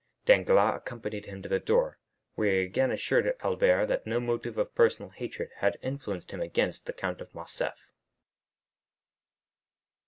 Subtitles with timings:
[0.25, 1.99] Danglars accompanied him to the door,
[2.33, 6.87] where he again assured Albert that no motive of personal hatred had influenced him against
[6.87, 7.91] the Count of Morcerf.